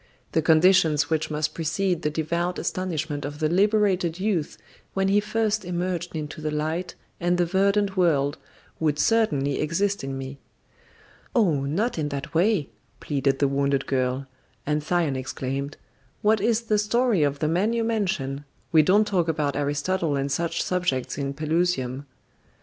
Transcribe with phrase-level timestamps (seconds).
[0.31, 4.57] The conditions which must precede the devout astonishment of the liberated youth
[4.95, 8.39] when he first emerged into the light and the verdant world
[8.79, 10.39] would certainly exist in me."
[11.35, 12.69] "Oh, not in that way,"
[12.99, 14.25] pleaded the wounded girl;
[14.65, 15.77] and Thyone exclaimed:
[16.23, 18.43] "What is the story of the man you mention?
[18.71, 22.07] We don't talk about Aristotle and such subjects in Pelusium."